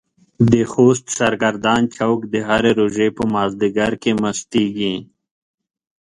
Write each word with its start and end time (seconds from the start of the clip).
د 0.51 0.53
خوست 0.71 1.05
سرګردان 1.19 1.81
چوک 1.95 2.19
د 2.33 2.35
هرې 2.47 2.71
روژې 2.79 3.07
په 3.17 3.23
مازديګر 3.33 3.91
کې 4.01 4.11
مستيږي. 4.21 4.95